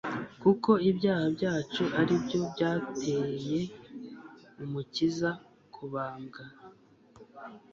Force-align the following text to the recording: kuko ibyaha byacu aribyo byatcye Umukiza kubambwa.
kuko 0.41 0.71
ibyaha 0.89 1.25
byacu 1.35 1.83
aribyo 1.99 2.39
byatcye 2.53 3.15
Umukiza 4.63 5.29
kubambwa. 5.73 6.41